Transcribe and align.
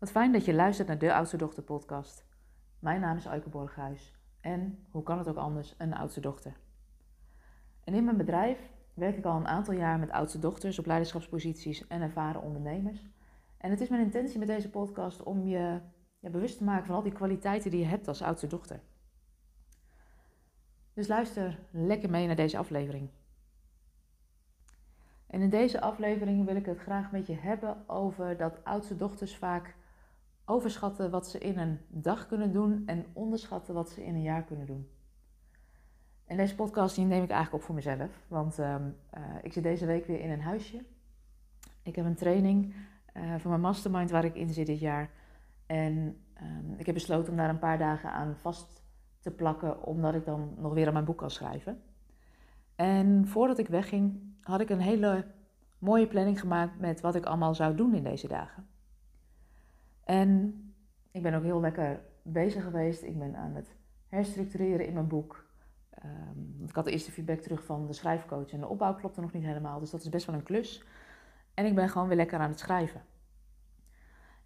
Wat 0.00 0.10
fijn 0.10 0.32
dat 0.32 0.44
je 0.44 0.54
luistert 0.54 0.88
naar 0.88 0.98
de 0.98 1.14
Oudste 1.14 1.36
Dochter 1.36 1.62
podcast. 1.62 2.24
Mijn 2.78 3.00
naam 3.00 3.16
is 3.16 3.24
Eike 3.24 3.48
Borghuis 3.48 4.14
en, 4.40 4.86
hoe 4.90 5.02
kan 5.02 5.18
het 5.18 5.28
ook 5.28 5.36
anders, 5.36 5.74
een 5.78 5.94
oudste 5.94 6.20
dochter. 6.20 6.56
En 7.84 7.94
in 7.94 8.04
mijn 8.04 8.16
bedrijf 8.16 8.70
werk 8.94 9.16
ik 9.16 9.24
al 9.24 9.36
een 9.36 9.46
aantal 9.46 9.74
jaar 9.74 9.98
met 9.98 10.10
oudste 10.10 10.38
dochters 10.38 10.78
op 10.78 10.86
leiderschapsposities 10.86 11.86
en 11.86 12.00
ervaren 12.00 12.42
ondernemers. 12.42 13.08
En 13.56 13.70
het 13.70 13.80
is 13.80 13.88
mijn 13.88 14.02
intentie 14.02 14.38
met 14.38 14.48
deze 14.48 14.70
podcast 14.70 15.22
om 15.22 15.44
je 15.44 15.80
bewust 16.20 16.58
te 16.58 16.64
maken 16.64 16.86
van 16.86 16.94
al 16.94 17.02
die 17.02 17.12
kwaliteiten 17.12 17.70
die 17.70 17.80
je 17.80 17.86
hebt 17.86 18.08
als 18.08 18.22
oudste 18.22 18.46
dochter. 18.46 18.80
Dus 20.94 21.08
luister 21.08 21.58
lekker 21.70 22.10
mee 22.10 22.26
naar 22.26 22.36
deze 22.36 22.58
aflevering. 22.58 23.08
En 25.26 25.40
in 25.40 25.50
deze 25.50 25.80
aflevering 25.80 26.46
wil 26.46 26.56
ik 26.56 26.66
het 26.66 26.78
graag 26.78 27.12
met 27.12 27.26
je 27.26 27.36
hebben 27.36 27.88
over 27.88 28.36
dat 28.36 28.64
oudste 28.64 28.96
dochters 28.96 29.36
vaak 29.36 29.78
overschatten 30.44 31.10
wat 31.10 31.28
ze 31.28 31.38
in 31.38 31.58
een 31.58 31.78
dag 31.88 32.26
kunnen 32.26 32.52
doen 32.52 32.82
en 32.86 33.06
onderschatten 33.12 33.74
wat 33.74 33.90
ze 33.90 34.04
in 34.04 34.14
een 34.14 34.22
jaar 34.22 34.44
kunnen 34.44 34.66
doen. 34.66 34.88
En 36.24 36.36
deze 36.36 36.54
podcast 36.54 36.96
neem 36.96 37.22
ik 37.22 37.30
eigenlijk 37.30 37.52
op 37.52 37.62
voor 37.62 37.74
mezelf, 37.74 38.24
want 38.28 38.58
uh, 38.58 38.74
ik 39.42 39.52
zit 39.52 39.62
deze 39.62 39.86
week 39.86 40.06
weer 40.06 40.20
in 40.20 40.30
een 40.30 40.40
huisje. 40.40 40.84
Ik 41.82 41.96
heb 41.96 42.04
een 42.04 42.14
training 42.14 42.74
uh, 43.14 43.34
voor 43.38 43.50
mijn 43.50 43.62
mastermind 43.62 44.10
waar 44.10 44.24
ik 44.24 44.34
in 44.34 44.50
zit 44.50 44.66
dit 44.66 44.80
jaar. 44.80 45.10
En 45.66 46.22
um, 46.42 46.74
ik 46.76 46.86
heb 46.86 46.94
besloten 46.94 47.30
om 47.30 47.36
daar 47.36 47.48
een 47.48 47.58
paar 47.58 47.78
dagen 47.78 48.12
aan 48.12 48.36
vast 48.36 48.82
te 49.20 49.30
plakken, 49.30 49.82
omdat 49.82 50.14
ik 50.14 50.24
dan 50.24 50.54
nog 50.58 50.72
weer 50.72 50.86
aan 50.86 50.92
mijn 50.92 51.04
boek 51.04 51.18
kan 51.18 51.30
schrijven. 51.30 51.82
En 52.74 53.26
voordat 53.26 53.58
ik 53.58 53.68
wegging, 53.68 54.34
had 54.40 54.60
ik 54.60 54.70
een 54.70 54.80
hele 54.80 55.26
mooie 55.78 56.06
planning 56.06 56.40
gemaakt 56.40 56.78
met 56.78 57.00
wat 57.00 57.14
ik 57.14 57.24
allemaal 57.24 57.54
zou 57.54 57.74
doen 57.74 57.94
in 57.94 58.02
deze 58.02 58.28
dagen. 58.28 58.66
En 60.04 60.54
ik 61.10 61.22
ben 61.22 61.34
ook 61.34 61.42
heel 61.42 61.60
lekker 61.60 62.00
bezig 62.22 62.62
geweest. 62.62 63.02
Ik 63.02 63.18
ben 63.18 63.36
aan 63.36 63.54
het 63.54 63.76
herstructureren 64.08 64.86
in 64.86 64.92
mijn 64.92 65.08
boek. 65.08 65.48
Um, 66.04 66.68
ik 66.68 66.74
had 66.74 66.84
de 66.84 66.90
eerste 66.90 67.12
feedback 67.12 67.40
terug 67.40 67.64
van 67.64 67.86
de 67.86 67.92
schrijfcoach 67.92 68.50
en 68.50 68.60
de 68.60 68.66
opbouw 68.66 68.94
klopte 68.94 69.20
nog 69.20 69.32
niet 69.32 69.44
helemaal, 69.44 69.80
dus 69.80 69.90
dat 69.90 70.00
is 70.00 70.08
best 70.08 70.26
wel 70.26 70.34
een 70.34 70.42
klus. 70.42 70.84
En 71.54 71.66
ik 71.66 71.74
ben 71.74 71.88
gewoon 71.88 72.08
weer 72.08 72.16
lekker 72.16 72.38
aan 72.38 72.50
het 72.50 72.58
schrijven. 72.58 73.02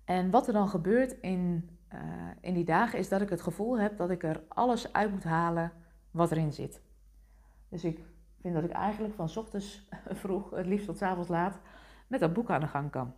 En 0.05 0.30
wat 0.30 0.46
er 0.46 0.52
dan 0.52 0.69
gebeurt 0.69 1.12
in, 1.20 1.70
uh, 1.94 2.00
in 2.41 2.55
die 2.55 2.64
dagen 2.64 2.98
is 2.98 3.08
dat 3.08 3.20
ik 3.20 3.28
het 3.28 3.42
gevoel 3.42 3.78
heb 3.78 3.96
dat 3.96 4.11
ik 4.11 4.22
er 4.22 4.42
alles 4.48 4.92
uit 4.92 5.11
moet 5.11 5.24
halen 5.24 5.72
wat 6.11 6.30
erin 6.30 6.52
zit. 6.52 6.83
Dus 7.68 7.84
ik 7.84 8.00
vind 8.41 8.55
dat 8.55 8.64
ik 8.64 8.70
eigenlijk 8.70 9.14
van 9.14 9.30
ochtends 9.36 9.89
vroeg, 10.22 10.50
het 10.50 10.66
liefst 10.66 10.86
tot 10.86 11.02
avonds 11.02 11.28
laat, 11.28 11.61
met 12.06 12.20
dat 12.20 12.33
boek 12.33 12.50
aan 12.50 12.61
de 12.61 12.66
gang 12.66 12.91
kan. 12.91 13.14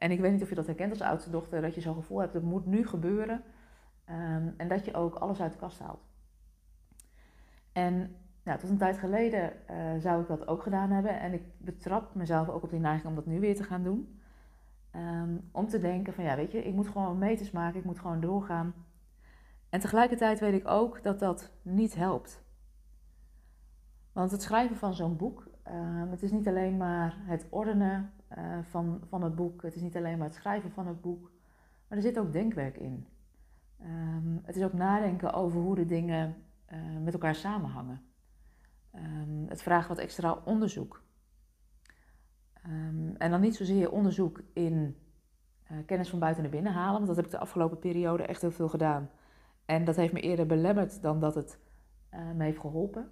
En 0.00 0.10
ik 0.10 0.20
weet 0.20 0.32
niet 0.32 0.42
of 0.42 0.48
je 0.48 0.54
dat 0.54 0.66
herkent 0.66 0.90
als 0.90 1.00
oudste 1.00 1.30
dochter, 1.30 1.60
dat 1.60 1.74
je 1.74 1.80
zo'n 1.80 1.94
gevoel 1.94 2.18
hebt, 2.18 2.34
het 2.34 2.42
moet 2.42 2.66
nu 2.66 2.86
gebeuren. 2.86 3.42
Um, 4.10 4.54
en 4.56 4.68
dat 4.68 4.84
je 4.84 4.94
ook 4.94 5.14
alles 5.14 5.40
uit 5.40 5.52
de 5.52 5.58
kast 5.58 5.78
haalt. 5.78 6.08
En 7.72 8.16
nou, 8.42 8.58
tot 8.58 8.70
een 8.70 8.78
tijd 8.78 8.98
geleden 8.98 9.52
uh, 9.70 9.76
zou 9.98 10.22
ik 10.22 10.28
dat 10.28 10.46
ook 10.46 10.62
gedaan 10.62 10.90
hebben. 10.90 11.20
En 11.20 11.32
ik 11.32 11.42
betrap 11.58 12.14
mezelf 12.14 12.48
ook 12.48 12.62
op 12.62 12.70
die 12.70 12.80
neiging 12.80 13.08
om 13.08 13.14
dat 13.14 13.26
nu 13.26 13.40
weer 13.40 13.56
te 13.56 13.64
gaan 13.64 13.82
doen. 13.82 14.20
Um, 14.96 15.48
om 15.52 15.68
te 15.68 15.78
denken 15.78 16.12
van 16.12 16.24
ja, 16.24 16.36
weet 16.36 16.52
je, 16.52 16.62
ik 16.62 16.74
moet 16.74 16.88
gewoon 16.88 17.18
meters 17.18 17.50
maken, 17.50 17.78
ik 17.78 17.84
moet 17.84 17.98
gewoon 17.98 18.20
doorgaan. 18.20 18.74
En 19.68 19.80
tegelijkertijd 19.80 20.40
weet 20.40 20.60
ik 20.60 20.68
ook 20.68 21.02
dat 21.02 21.18
dat 21.18 21.50
niet 21.62 21.94
helpt. 21.94 22.42
Want 24.12 24.30
het 24.30 24.42
schrijven 24.42 24.76
van 24.76 24.94
zo'n 24.94 25.16
boek, 25.16 25.50
uh, 25.66 26.10
het 26.10 26.22
is 26.22 26.30
niet 26.30 26.48
alleen 26.48 26.76
maar 26.76 27.16
het 27.18 27.46
ordenen 27.50 28.12
uh, 28.38 28.58
van, 28.62 29.00
van 29.08 29.22
het 29.22 29.34
boek, 29.34 29.62
het 29.62 29.74
is 29.74 29.82
niet 29.82 29.96
alleen 29.96 30.18
maar 30.18 30.26
het 30.26 30.36
schrijven 30.36 30.70
van 30.70 30.86
het 30.86 31.00
boek, 31.00 31.32
maar 31.88 31.98
er 31.98 32.04
zit 32.04 32.18
ook 32.18 32.32
denkwerk 32.32 32.76
in. 32.76 33.06
Um, 33.82 34.40
het 34.42 34.56
is 34.56 34.62
ook 34.62 34.72
nadenken 34.72 35.32
over 35.32 35.60
hoe 35.60 35.74
de 35.74 35.86
dingen 35.86 36.36
uh, 36.72 36.78
met 37.02 37.12
elkaar 37.12 37.34
samenhangen. 37.34 38.02
Um, 38.94 39.46
het 39.48 39.62
vraagt 39.62 39.88
wat 39.88 39.98
extra 39.98 40.38
onderzoek. 40.44 41.02
Um, 42.66 43.16
en 43.16 43.30
dan 43.30 43.40
niet 43.40 43.56
zozeer 43.56 43.90
onderzoek 43.90 44.42
in 44.52 44.96
uh, 45.70 45.78
kennis 45.86 46.08
van 46.08 46.18
buiten 46.18 46.42
naar 46.42 46.52
binnen 46.52 46.72
halen, 46.72 46.94
want 46.94 47.06
dat 47.06 47.16
heb 47.16 47.24
ik 47.24 47.30
de 47.30 47.38
afgelopen 47.38 47.78
periode 47.78 48.22
echt 48.22 48.40
heel 48.40 48.50
veel 48.50 48.68
gedaan. 48.68 49.10
En 49.64 49.84
dat 49.84 49.96
heeft 49.96 50.12
me 50.12 50.20
eerder 50.20 50.46
belemmerd 50.46 51.02
dan 51.02 51.20
dat 51.20 51.34
het 51.34 51.58
me 52.34 52.44
heeft 52.44 52.60
geholpen. 52.60 53.10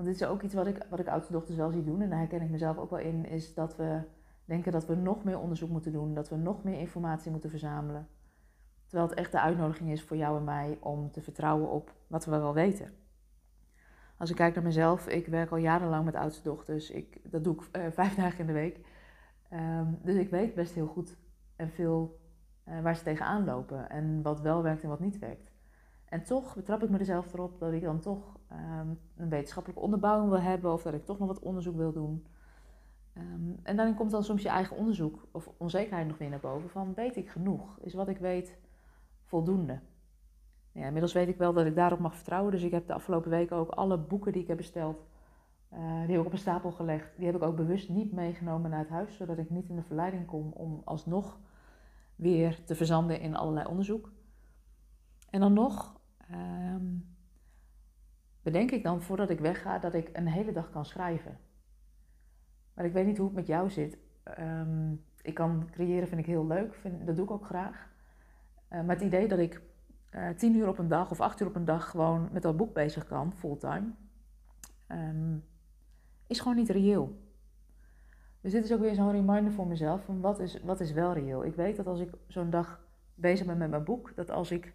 Want 0.00 0.12
dit 0.12 0.20
is 0.20 0.28
ook 0.28 0.42
iets 0.42 0.54
wat 0.54 0.66
ik, 0.66 0.86
wat 0.90 0.98
ik 0.98 1.08
oudste 1.08 1.32
dochters 1.32 1.56
wel 1.56 1.70
zie 1.70 1.84
doen, 1.84 2.00
en 2.00 2.10
daar 2.10 2.18
herken 2.18 2.42
ik 2.42 2.50
mezelf 2.50 2.78
ook 2.78 2.90
wel 2.90 2.98
in, 2.98 3.26
is 3.26 3.54
dat 3.54 3.76
we 3.76 4.00
denken 4.44 4.72
dat 4.72 4.86
we 4.86 4.94
nog 4.94 5.24
meer 5.24 5.38
onderzoek 5.38 5.70
moeten 5.70 5.92
doen, 5.92 6.14
dat 6.14 6.28
we 6.28 6.36
nog 6.36 6.64
meer 6.64 6.78
informatie 6.78 7.30
moeten 7.30 7.50
verzamelen. 7.50 8.08
Terwijl 8.86 9.08
het 9.08 9.18
echt 9.18 9.32
de 9.32 9.40
uitnodiging 9.40 9.90
is 9.90 10.02
voor 10.02 10.16
jou 10.16 10.36
en 10.38 10.44
mij 10.44 10.78
om 10.80 11.10
te 11.10 11.22
vertrouwen 11.22 11.70
op 11.70 11.94
wat 12.06 12.24
we 12.24 12.30
wel 12.30 12.54
weten. 12.54 12.90
Als 14.16 14.30
ik 14.30 14.36
kijk 14.36 14.54
naar 14.54 14.64
mezelf, 14.64 15.08
ik 15.08 15.26
werk 15.26 15.50
al 15.50 15.56
jarenlang 15.56 16.04
met 16.04 16.14
oudste 16.14 16.42
dochters. 16.42 16.90
Ik, 16.90 17.20
dat 17.30 17.44
doe 17.44 17.54
ik 17.54 17.76
uh, 17.76 17.90
vijf 18.00 18.14
dagen 18.14 18.38
in 18.38 18.46
de 18.46 18.52
week. 18.52 18.80
Um, 19.52 19.98
dus 20.02 20.14
ik 20.14 20.30
weet 20.30 20.54
best 20.54 20.74
heel 20.74 20.86
goed 20.86 21.16
en 21.56 21.70
veel 21.70 22.20
uh, 22.68 22.80
waar 22.80 22.96
ze 22.96 23.02
tegenaan 23.02 23.44
lopen 23.44 23.90
en 23.90 24.22
wat 24.22 24.40
wel 24.40 24.62
werkt 24.62 24.82
en 24.82 24.88
wat 24.88 25.00
niet 25.00 25.18
werkt. 25.18 25.50
En 26.10 26.22
toch 26.22 26.54
betrap 26.54 26.82
ik 26.82 26.90
mezelf 26.90 27.32
erop 27.32 27.58
dat 27.58 27.72
ik 27.72 27.82
dan 27.82 28.00
toch 28.00 28.38
um, 28.52 28.98
een 29.16 29.28
wetenschappelijke 29.28 29.82
onderbouwing 29.82 30.30
wil 30.30 30.40
hebben 30.40 30.72
of 30.72 30.82
dat 30.82 30.94
ik 30.94 31.04
toch 31.04 31.18
nog 31.18 31.28
wat 31.28 31.38
onderzoek 31.38 31.76
wil 31.76 31.92
doen. 31.92 32.26
Um, 33.16 33.58
en 33.62 33.76
dan 33.76 33.94
komt 33.94 34.10
dan 34.10 34.24
soms 34.24 34.42
je 34.42 34.48
eigen 34.48 34.76
onderzoek 34.76 35.26
of 35.32 35.50
onzekerheid 35.56 36.06
nog 36.06 36.18
weer 36.18 36.28
naar 36.28 36.40
boven 36.40 36.70
van 36.70 36.94
weet 36.94 37.16
ik 37.16 37.28
genoeg? 37.28 37.78
Is 37.80 37.94
wat 37.94 38.08
ik 38.08 38.18
weet 38.18 38.58
voldoende? 39.24 39.80
Ja, 40.72 40.86
inmiddels 40.86 41.12
weet 41.12 41.28
ik 41.28 41.36
wel 41.36 41.52
dat 41.52 41.66
ik 41.66 41.74
daarop 41.74 41.98
mag 41.98 42.14
vertrouwen. 42.14 42.52
Dus 42.52 42.62
ik 42.62 42.70
heb 42.70 42.86
de 42.86 42.94
afgelopen 42.94 43.30
weken 43.30 43.56
ook 43.56 43.70
alle 43.70 43.98
boeken 43.98 44.32
die 44.32 44.42
ik 44.42 44.48
heb 44.48 44.56
besteld, 44.56 45.06
uh, 45.72 45.78
die 45.78 46.10
heb 46.10 46.20
ik 46.20 46.26
op 46.26 46.32
een 46.32 46.38
stapel 46.38 46.72
gelegd. 46.72 47.16
Die 47.16 47.26
heb 47.26 47.34
ik 47.34 47.42
ook 47.42 47.56
bewust 47.56 47.88
niet 47.88 48.12
meegenomen 48.12 48.70
naar 48.70 48.78
het 48.78 48.88
huis, 48.88 49.16
zodat 49.16 49.38
ik 49.38 49.50
niet 49.50 49.68
in 49.68 49.76
de 49.76 49.82
verleiding 49.82 50.26
kom 50.26 50.52
om 50.52 50.82
alsnog 50.84 51.38
weer 52.16 52.64
te 52.64 52.74
verzanden 52.74 53.20
in 53.20 53.36
allerlei 53.36 53.66
onderzoek. 53.66 54.12
En 55.30 55.40
dan 55.40 55.52
nog 55.52 55.99
um, 56.32 57.16
bedenk 58.42 58.70
ik 58.70 58.82
dan 58.82 59.02
voordat 59.02 59.30
ik 59.30 59.40
wegga 59.40 59.78
dat 59.78 59.94
ik 59.94 60.10
een 60.12 60.26
hele 60.26 60.52
dag 60.52 60.70
kan 60.70 60.84
schrijven. 60.84 61.38
Maar 62.74 62.84
ik 62.84 62.92
weet 62.92 63.06
niet 63.06 63.16
hoe 63.16 63.26
het 63.26 63.36
met 63.36 63.46
jou 63.46 63.70
zit. 63.70 63.98
Um, 64.38 65.04
ik 65.22 65.34
kan 65.34 65.68
creëren, 65.70 66.08
vind 66.08 66.20
ik 66.20 66.26
heel 66.26 66.46
leuk, 66.46 66.74
vind, 66.74 67.06
dat 67.06 67.16
doe 67.16 67.24
ik 67.24 67.30
ook 67.30 67.44
graag. 67.44 67.88
Uh, 68.70 68.80
maar 68.80 68.96
het 68.96 69.04
idee 69.04 69.28
dat 69.28 69.38
ik 69.38 69.62
uh, 70.10 70.28
tien 70.28 70.56
uur 70.56 70.68
op 70.68 70.78
een 70.78 70.88
dag 70.88 71.10
of 71.10 71.20
acht 71.20 71.40
uur 71.40 71.46
op 71.46 71.54
een 71.54 71.64
dag 71.64 71.90
gewoon 71.90 72.28
met 72.32 72.42
dat 72.42 72.56
boek 72.56 72.74
bezig 72.74 73.06
kan, 73.06 73.32
fulltime, 73.32 73.90
um, 74.88 75.44
is 76.26 76.40
gewoon 76.40 76.56
niet 76.56 76.68
reëel. 76.68 77.18
Dus 78.40 78.52
dit 78.52 78.64
is 78.64 78.72
ook 78.72 78.80
weer 78.80 78.94
zo'n 78.94 79.10
reminder 79.10 79.52
voor 79.52 79.66
mezelf 79.66 80.04
van 80.04 80.20
wat 80.20 80.38
is, 80.38 80.62
wat 80.62 80.80
is 80.80 80.92
wel 80.92 81.12
reëel. 81.12 81.44
Ik 81.44 81.54
weet 81.54 81.76
dat 81.76 81.86
als 81.86 82.00
ik 82.00 82.10
zo'n 82.26 82.50
dag 82.50 82.80
bezig 83.14 83.46
ben 83.46 83.58
met 83.58 83.70
mijn 83.70 83.84
boek, 83.84 84.12
dat 84.14 84.30
als 84.30 84.50
ik 84.50 84.74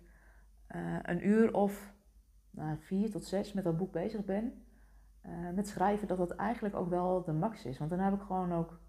uh, 0.75 0.99
een 1.01 1.27
uur 1.27 1.53
of 1.53 1.93
nou, 2.49 2.77
vier 2.79 3.11
tot 3.11 3.23
zes 3.23 3.53
met 3.53 3.63
dat 3.63 3.77
boek 3.77 3.91
bezig 3.91 4.25
ben, 4.25 4.65
uh, 5.25 5.49
met 5.53 5.67
schrijven, 5.67 6.07
dat 6.07 6.17
dat 6.17 6.31
eigenlijk 6.31 6.75
ook 6.75 6.89
wel 6.89 7.23
de 7.23 7.33
max 7.33 7.65
is. 7.65 7.77
Want 7.77 7.89
dan 7.89 7.99
heb 7.99 8.13
ik 8.13 8.21
gewoon 8.21 8.53
ook 8.53 8.79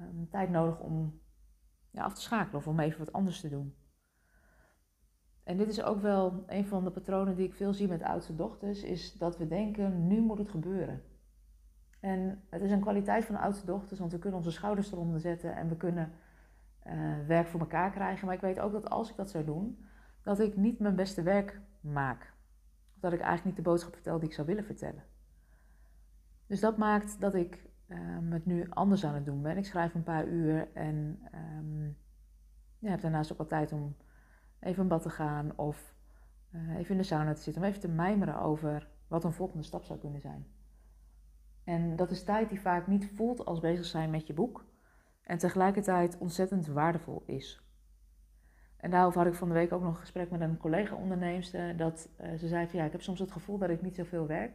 um, 0.00 0.28
tijd 0.30 0.50
nodig 0.50 0.80
om 0.80 1.20
ja, 1.90 2.02
af 2.02 2.14
te 2.14 2.20
schakelen 2.20 2.58
of 2.58 2.68
om 2.68 2.80
even 2.80 2.98
wat 2.98 3.12
anders 3.12 3.40
te 3.40 3.48
doen. 3.48 3.74
En 5.44 5.56
dit 5.56 5.68
is 5.68 5.82
ook 5.82 6.00
wel 6.00 6.44
een 6.46 6.66
van 6.66 6.84
de 6.84 6.90
patronen 6.90 7.36
die 7.36 7.46
ik 7.46 7.54
veel 7.54 7.74
zie 7.74 7.88
met 7.88 8.02
oudste 8.02 8.34
dochters, 8.34 8.82
is 8.82 9.12
dat 9.12 9.38
we 9.38 9.46
denken, 9.46 10.06
nu 10.06 10.20
moet 10.20 10.38
het 10.38 10.50
gebeuren. 10.50 11.02
En 12.00 12.42
het 12.50 12.62
is 12.62 12.70
een 12.70 12.80
kwaliteit 12.80 13.24
van 13.24 13.36
oudste 13.36 13.66
dochters, 13.66 13.98
want 13.98 14.12
we 14.12 14.18
kunnen 14.18 14.38
onze 14.38 14.50
schouders 14.50 14.92
eronder 14.92 15.20
zetten 15.20 15.56
en 15.56 15.68
we 15.68 15.76
kunnen 15.76 16.12
uh, 16.86 17.26
werk 17.26 17.46
voor 17.46 17.60
elkaar 17.60 17.90
krijgen. 17.90 18.26
Maar 18.26 18.34
ik 18.34 18.40
weet 18.40 18.60
ook 18.60 18.72
dat 18.72 18.90
als 18.90 19.10
ik 19.10 19.16
dat 19.16 19.30
zou 19.30 19.44
doen, 19.44 19.86
dat 20.22 20.40
ik 20.40 20.56
niet 20.56 20.78
mijn 20.78 20.96
beste 20.96 21.22
werk 21.22 21.60
maak. 21.80 22.34
Of 22.94 23.00
dat 23.00 23.12
ik 23.12 23.20
eigenlijk 23.20 23.44
niet 23.44 23.64
de 23.64 23.70
boodschap 23.70 23.94
vertel 23.94 24.18
die 24.18 24.28
ik 24.28 24.34
zou 24.34 24.46
willen 24.46 24.64
vertellen. 24.64 25.04
Dus 26.46 26.60
dat 26.60 26.76
maakt 26.76 27.20
dat 27.20 27.34
ik 27.34 27.68
um, 27.88 28.32
het 28.32 28.46
nu 28.46 28.66
anders 28.70 29.04
aan 29.04 29.14
het 29.14 29.24
doen 29.24 29.42
ben. 29.42 29.56
Ik 29.56 29.66
schrijf 29.66 29.94
een 29.94 30.02
paar 30.02 30.26
uur 30.26 30.68
en 30.74 31.22
um, 31.34 31.96
ja, 32.78 32.90
heb 32.90 33.00
daarnaast 33.00 33.32
ook 33.32 33.38
al 33.38 33.46
tijd 33.46 33.72
om 33.72 33.96
even 34.60 34.82
een 34.82 34.88
bad 34.88 35.02
te 35.02 35.10
gaan 35.10 35.58
of 35.58 35.94
uh, 36.54 36.76
even 36.76 36.90
in 36.90 36.96
de 36.96 37.02
sauna 37.02 37.32
te 37.32 37.40
zitten, 37.40 37.62
om 37.62 37.68
even 37.68 37.80
te 37.80 37.88
mijmeren 37.88 38.40
over 38.40 38.88
wat 39.08 39.24
een 39.24 39.32
volgende 39.32 39.64
stap 39.64 39.84
zou 39.84 39.98
kunnen 39.98 40.20
zijn. 40.20 40.46
En 41.64 41.96
dat 41.96 42.10
is 42.10 42.24
tijd 42.24 42.48
die 42.48 42.60
vaak 42.60 42.86
niet 42.86 43.10
voelt 43.14 43.44
als 43.44 43.60
bezig 43.60 43.84
zijn 43.84 44.10
met 44.10 44.26
je 44.26 44.34
boek 44.34 44.64
en 45.22 45.38
tegelijkertijd 45.38 46.18
ontzettend 46.18 46.66
waardevol 46.66 47.22
is. 47.26 47.69
En 48.80 48.90
daarover 48.90 49.18
had 49.18 49.28
ik 49.32 49.38
van 49.38 49.48
de 49.48 49.54
week 49.54 49.72
ook 49.72 49.82
nog 49.82 49.94
een 49.94 50.00
gesprek 50.00 50.30
met 50.30 50.40
een 50.40 50.56
collega-onderneemster. 50.56 51.76
Dat 51.76 52.08
uh, 52.20 52.34
ze 52.34 52.48
zei 52.48 52.68
van 52.68 52.78
ja, 52.78 52.84
ik 52.84 52.92
heb 52.92 53.02
soms 53.02 53.18
het 53.18 53.30
gevoel 53.30 53.58
dat 53.58 53.70
ik 53.70 53.82
niet 53.82 53.94
zoveel 53.94 54.26
werk. 54.26 54.52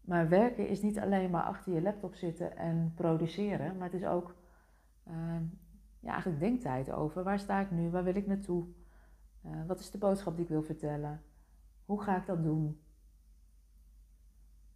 Maar 0.00 0.28
werken 0.28 0.68
is 0.68 0.82
niet 0.82 0.98
alleen 0.98 1.30
maar 1.30 1.42
achter 1.42 1.72
je 1.72 1.82
laptop 1.82 2.14
zitten 2.14 2.56
en 2.56 2.92
produceren. 2.94 3.76
Maar 3.76 3.90
het 3.90 4.00
is 4.00 4.06
ook 4.06 4.34
uh, 5.08 5.14
ja, 6.00 6.12
eigenlijk 6.12 6.40
denktijd 6.40 6.90
over. 6.90 7.22
Waar 7.22 7.38
sta 7.38 7.60
ik 7.60 7.70
nu? 7.70 7.90
Waar 7.90 8.04
wil 8.04 8.16
ik 8.16 8.26
naartoe? 8.26 8.66
Uh, 9.46 9.66
wat 9.66 9.78
is 9.78 9.90
de 9.90 9.98
boodschap 9.98 10.34
die 10.34 10.44
ik 10.44 10.50
wil 10.50 10.62
vertellen? 10.62 11.22
Hoe 11.84 12.02
ga 12.02 12.16
ik 12.16 12.26
dat 12.26 12.42
doen? 12.42 12.80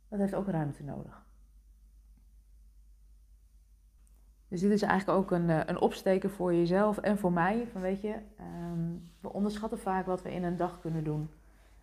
Dat 0.09 0.19
heeft 0.19 0.35
ook 0.35 0.49
ruimte 0.49 0.85
nodig. 0.85 1.26
Dus 4.57 4.65
dit 4.65 4.75
is 4.75 4.83
eigenlijk 4.83 5.19
ook 5.19 5.31
een, 5.31 5.51
eh, 5.51 5.61
een 5.67 5.81
opsteken 5.81 6.31
voor 6.31 6.55
jezelf 6.55 6.99
en 6.99 7.19
voor 7.19 7.33
mij. 7.33 7.67
Van 7.73 7.81
weet 7.81 8.01
je, 8.01 8.15
um, 8.73 9.11
we 9.21 9.33
onderschatten 9.33 9.79
vaak 9.79 10.07
wat 10.07 10.23
we 10.23 10.33
in 10.33 10.45
een 10.45 10.57
dag 10.57 10.81
kunnen 10.81 11.05
doen. 11.05 11.31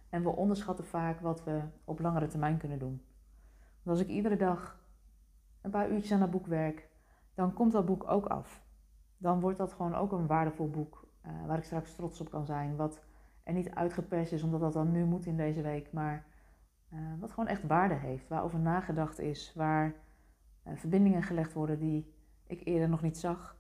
En 0.09 0.23
we 0.23 0.29
onderschatten 0.29 0.85
vaak 0.85 1.19
wat 1.19 1.43
we 1.43 1.61
op 1.85 1.99
langere 1.99 2.27
termijn 2.27 2.57
kunnen 2.57 2.79
doen. 2.79 3.01
Want 3.83 3.97
als 3.97 4.07
ik 4.07 4.13
iedere 4.13 4.35
dag 4.35 4.79
een 5.61 5.71
paar 5.71 5.89
uurtjes 5.89 6.11
aan 6.11 6.19
dat 6.19 6.31
boek 6.31 6.47
werk, 6.47 6.89
dan 7.33 7.53
komt 7.53 7.71
dat 7.71 7.85
boek 7.85 8.11
ook 8.11 8.25
af. 8.25 8.63
Dan 9.17 9.39
wordt 9.39 9.57
dat 9.57 9.73
gewoon 9.73 9.95
ook 9.95 10.11
een 10.11 10.27
waardevol 10.27 10.69
boek 10.69 11.07
uh, 11.25 11.31
waar 11.47 11.57
ik 11.57 11.63
straks 11.63 11.95
trots 11.95 12.21
op 12.21 12.29
kan 12.29 12.45
zijn. 12.45 12.75
Wat 12.75 13.01
er 13.43 13.53
niet 13.53 13.69
uitgeperst 13.69 14.31
is 14.31 14.43
omdat 14.43 14.59
dat 14.59 14.73
dan 14.73 14.91
nu 14.91 15.05
moet 15.05 15.25
in 15.25 15.37
deze 15.37 15.61
week, 15.61 15.91
maar 15.91 16.25
uh, 16.93 16.99
wat 17.19 17.31
gewoon 17.31 17.49
echt 17.49 17.67
waarde 17.67 17.95
heeft. 17.95 18.27
Waarover 18.27 18.59
nagedacht 18.59 19.19
is, 19.19 19.53
waar 19.55 19.93
verbindingen 20.75 21.23
gelegd 21.23 21.53
worden 21.53 21.79
die 21.79 22.13
ik 22.47 22.65
eerder 22.65 22.89
nog 22.89 23.01
niet 23.01 23.17
zag. 23.17 23.57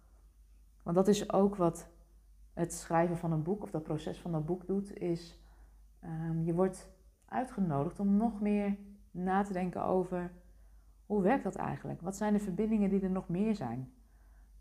Want 0.83 0.95
dat 0.95 1.07
is 1.07 1.31
ook 1.31 1.55
wat 1.55 1.87
het 2.53 2.73
schrijven 2.73 3.17
van 3.17 3.31
een 3.31 3.43
boek 3.43 3.63
of 3.63 3.71
dat 3.71 3.83
proces 3.83 4.19
van 4.19 4.31
dat 4.31 4.45
boek 4.45 4.67
doet, 4.67 4.97
is 4.97 5.39
um, 6.03 6.43
je 6.43 6.53
wordt 6.53 6.89
uitgenodigd 7.25 7.99
om 7.99 8.17
nog 8.17 8.41
meer 8.41 8.77
na 9.11 9.43
te 9.43 9.53
denken 9.53 9.83
over 9.83 10.31
hoe 11.05 11.21
werkt 11.21 11.43
dat 11.43 11.55
eigenlijk? 11.55 12.01
Wat 12.01 12.15
zijn 12.15 12.33
de 12.33 12.39
verbindingen 12.39 12.89
die 12.89 13.01
er 13.01 13.09
nog 13.09 13.29
meer 13.29 13.55
zijn? 13.55 13.93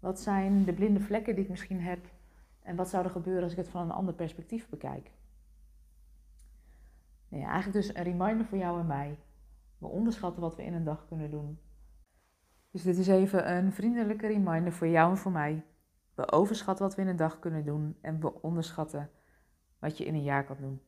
Wat 0.00 0.20
zijn 0.20 0.64
de 0.64 0.72
blinde 0.72 1.00
vlekken 1.00 1.34
die 1.34 1.44
ik 1.44 1.50
misschien 1.50 1.80
heb? 1.80 2.10
En 2.62 2.76
wat 2.76 2.88
zou 2.88 3.04
er 3.04 3.10
gebeuren 3.10 3.42
als 3.42 3.52
ik 3.52 3.58
het 3.58 3.68
van 3.68 3.82
een 3.82 3.90
ander 3.90 4.14
perspectief 4.14 4.68
bekijk? 4.68 5.10
Nee, 7.28 7.42
eigenlijk 7.42 7.72
dus 7.72 7.94
een 7.94 8.02
reminder 8.02 8.46
voor 8.46 8.58
jou 8.58 8.80
en 8.80 8.86
mij. 8.86 9.18
We 9.78 9.86
onderschatten 9.86 10.42
wat 10.42 10.56
we 10.56 10.64
in 10.64 10.74
een 10.74 10.84
dag 10.84 11.06
kunnen 11.08 11.30
doen. 11.30 11.58
Dus 12.72 12.82
dit 12.82 12.98
is 12.98 13.06
even 13.06 13.52
een 13.56 13.72
vriendelijke 13.72 14.26
reminder 14.26 14.72
voor 14.72 14.88
jou 14.88 15.10
en 15.10 15.16
voor 15.16 15.32
mij. 15.32 15.64
We 16.14 16.32
overschatten 16.32 16.86
wat 16.86 16.94
we 16.94 17.02
in 17.02 17.08
een 17.08 17.16
dag 17.16 17.38
kunnen 17.38 17.64
doen 17.64 17.96
en 18.00 18.20
we 18.20 18.42
onderschatten 18.42 19.10
wat 19.78 19.98
je 19.98 20.04
in 20.04 20.14
een 20.14 20.22
jaar 20.22 20.44
kan 20.44 20.56
doen. 20.60 20.80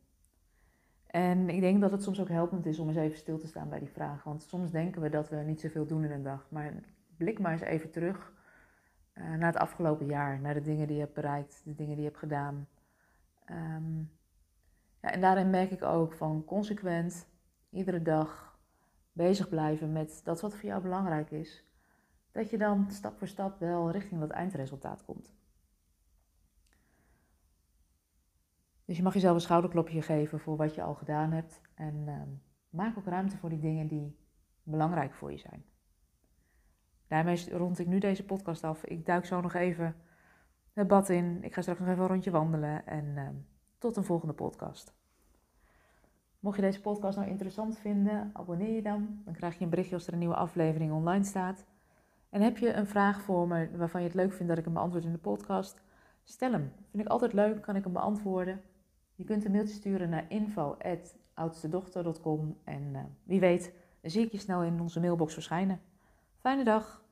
En 1.07 1.49
ik 1.49 1.61
denk 1.61 1.81
dat 1.81 1.91
het 1.91 2.03
soms 2.03 2.21
ook 2.21 2.29
helpend 2.29 2.67
is 2.67 2.79
om 2.79 2.89
eens 2.89 2.97
even 2.97 3.19
stil 3.19 3.39
te 3.39 3.47
staan 3.47 3.69
bij 3.69 3.79
die 3.79 3.91
vraag. 3.91 4.25
Want 4.25 4.43
soms 4.43 4.71
denken 4.71 5.03
we 5.03 5.09
dat 5.09 5.29
we 5.29 5.37
niet 5.37 5.61
zoveel 5.61 5.87
doen 5.87 6.05
in 6.05 6.11
een 6.11 6.23
dag. 6.23 6.47
Maar 6.51 6.73
blik 7.17 7.39
maar 7.39 7.53
eens 7.53 7.61
even 7.61 7.91
terug 7.91 8.33
uh, 9.15 9.25
naar 9.25 9.53
het 9.53 9.57
afgelopen 9.57 10.07
jaar. 10.07 10.41
Naar 10.41 10.55
de 10.55 10.61
dingen 10.61 10.87
die 10.87 10.97
je 10.97 11.03
hebt 11.03 11.15
bereikt, 11.15 11.63
de 11.65 11.75
dingen 11.75 11.95
die 11.95 12.03
je 12.03 12.09
hebt 12.09 12.19
gedaan. 12.19 12.69
Ehm, 13.45 13.99
ja, 15.01 15.11
en 15.11 15.21
daarin 15.21 15.51
merk 15.51 15.71
ik 15.71 15.83
ook 15.83 16.13
van 16.13 16.45
consequent, 16.45 17.27
iedere 17.71 18.03
dag 18.03 18.59
bezig 19.13 19.49
blijven 19.49 19.93
met 19.93 20.21
dat 20.25 20.41
wat 20.41 20.55
voor 20.55 20.69
jou 20.69 20.83
belangrijk 20.83 21.31
is. 21.31 21.65
Dat 22.35 22.51
je 22.51 22.59
dan 22.59 22.91
stap 22.91 23.19
voor 23.19 23.29
stap 23.29 23.59
wel 23.59 23.91
richting 23.91 24.21
dat 24.21 24.31
eindresultaat 24.31 25.05
komt. 25.05 25.35
Dus 28.85 28.97
je 28.97 29.03
mag 29.03 29.15
jezelf 29.15 29.35
een 29.35 29.41
schouderklopje 29.41 30.03
geven 30.03 30.41
voor 30.41 30.57
wat 30.57 30.75
je 30.75 30.83
al 30.83 30.95
gedaan 30.95 31.33
hebt. 31.33 31.61
En 31.75 32.05
ehm, 32.07 32.29
maak 32.69 32.99
ook 32.99 33.07
ruimte 33.07 33.37
voor 33.37 33.49
die 33.49 33.59
dingen 33.59 33.87
die 33.87 34.17
belangrijk 34.63 35.15
voor 35.15 35.33
je 35.33 35.39
zijn. 35.39 35.65
Daarmee 37.07 37.57
rond 37.57 37.79
ik 37.79 37.87
nu 37.87 37.99
deze 37.99 38.25
podcast 38.25 38.65
af. 38.65 38.85
Ik 38.85 39.07
duik 39.07 39.25
zo 39.25 39.41
nog 39.41 39.55
even 39.55 39.97
het 40.73 40.89
bad 40.89 41.09
in. 41.09 41.43
Ik 41.43 41.55
ga 41.55 41.61
straks 41.61 41.81
nog 41.81 41.89
even 41.89 42.03
een 42.03 42.09
rondje 42.09 42.31
wandelen. 42.31 42.87
En 42.87 43.17
ehm, 43.17 43.35
tot 43.79 43.97
een 43.97 44.05
volgende 44.05 44.35
podcast. 44.35 44.95
Mocht 46.41 46.57
je 46.57 46.63
deze 46.63 46.81
podcast 46.81 47.17
nou 47.17 47.29
interessant 47.29 47.79
vinden, 47.79 48.31
abonneer 48.33 48.75
je 48.75 48.83
dan. 48.83 49.23
Dan 49.25 49.35
krijg 49.35 49.59
je 49.59 49.65
een 49.65 49.71
berichtje 49.71 49.95
als 49.95 50.07
er 50.07 50.13
een 50.13 50.19
nieuwe 50.19 50.35
aflevering 50.35 50.93
online 50.93 51.25
staat. 51.25 51.65
En 52.35 52.43
heb 52.43 52.59
je 52.59 52.73
een 52.73 52.87
vraag 52.87 53.21
voor 53.21 53.49
me 53.49 53.69
waarvan 53.77 54.01
je 54.01 54.07
het 54.07 54.17
leuk 54.17 54.33
vindt 54.33 54.49
dat 54.49 54.59
ik 54.59 54.65
hem 54.65 54.75
beantwoord 54.75 55.05
in 55.05 55.13
de 55.13 55.19
podcast? 55.19 55.81
Stel 56.25 56.53
hem. 56.53 56.73
Vind 56.91 57.03
ik 57.03 57.09
altijd 57.09 57.33
leuk, 57.33 57.63
kan 57.63 57.77
ik 57.77 57.85
hem 57.85 57.93
beantwoorden. 57.93 58.61
Je 59.15 59.25
kunt 59.25 59.45
een 59.45 59.51
mailtje 59.51 59.75
sturen 59.75 60.09
naar 60.09 60.25
info.oudstedochter.com 60.29 62.57
en 62.65 62.83
uh, 62.93 63.01
wie 63.23 63.41
weet, 63.41 63.73
dan 64.01 64.11
zie 64.11 64.25
ik 64.25 64.33
je 64.33 64.39
snel 64.39 64.63
in 64.63 64.81
onze 64.81 65.01
mailbox 65.01 65.33
verschijnen. 65.33 65.81
Fijne 66.37 66.65
dag! 66.65 67.04